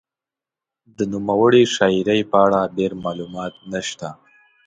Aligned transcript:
د 0.97 0.99
نوموړې 1.13 1.61
شاعرې 1.75 2.19
په 2.31 2.37
اړه 2.45 2.59
ډېر 2.77 2.91
معلومات 3.03 3.53
نشته. 3.71 4.09